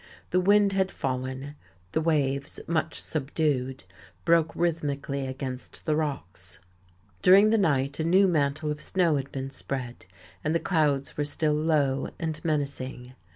[0.31, 1.55] The wind had fallen;
[1.91, 3.83] the waves, much subdued,
[4.25, 6.57] broke rhythmically against the rocks;
[7.21, 10.07] during the night a new mantle of snow had been spread,
[10.43, 13.13] and the clouds were still low and menacing.